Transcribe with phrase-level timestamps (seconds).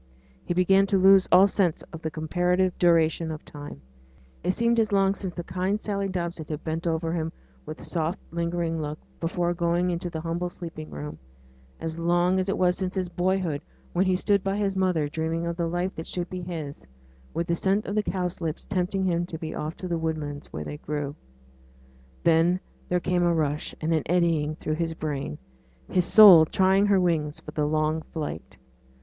[0.43, 3.81] He began to lose all sense of the comparative duration of time:
[4.43, 7.31] it seemed as long since kind Sally Dobson had bent over him
[7.67, 11.19] with soft, lingering look, before going into the humble sleeping room
[11.79, 13.61] as long as it was since his boyhood,
[13.93, 16.87] when he stood by his mother dreaming of the life that should be his,
[17.31, 20.63] with the scent of the cowslips tempting him to be off to the woodlands where
[20.63, 21.15] they grew.
[22.23, 22.59] Then
[22.89, 25.37] there came a rush and an eddying through his brain
[25.91, 28.57] his soul trying her wings for the long flight.